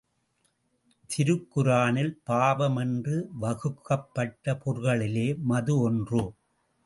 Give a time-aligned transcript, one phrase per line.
[1.09, 6.23] திருக்குரானிலே பாவம் என்று வகுக்கப்பட்ட பொருள்களிலே மது ஒன்று.